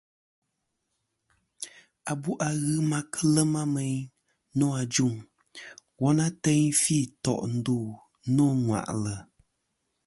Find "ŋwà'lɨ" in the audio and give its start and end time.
8.65-9.13